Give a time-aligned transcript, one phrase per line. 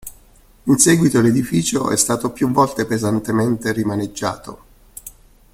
[0.63, 4.63] In seguito l'edificio è stato più volte pesantemente rimaneggiato.